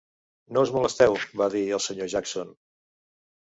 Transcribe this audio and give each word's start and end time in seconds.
"No 0.55 0.63
us 0.67 0.73
molesteu", 0.77 1.19
va 1.43 1.51
dir 1.57 1.63
el 1.79 1.83
sr. 1.83 2.09
Jackson. 2.17 2.53